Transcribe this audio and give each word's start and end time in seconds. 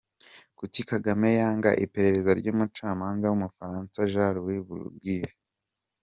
Kuki 0.57 0.81
Kagame 0.91 1.27
yanga 1.39 1.69
iperereza 1.85 2.31
ry’umucamanza 2.39 3.25
w’umufaransa 3.27 3.99
Jean 4.11 4.31
Louis 4.35 4.61
Bruguière? 4.67 5.35